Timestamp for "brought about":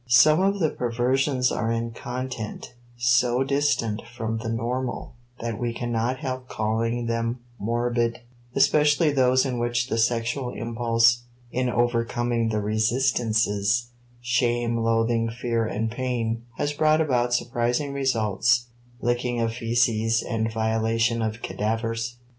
16.73-17.31